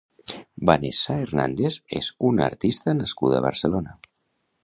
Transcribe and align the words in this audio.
Vanessa 0.69 1.17
Hernández 1.25 1.77
és 2.01 2.09
una 2.31 2.47
artista 2.47 2.97
nascuda 3.03 3.39
a 3.41 3.45
Barcelona. 3.49 3.97